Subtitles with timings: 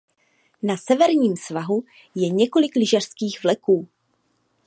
[0.63, 1.83] Na severním svahu
[2.15, 3.87] je několik lyžařských vleků.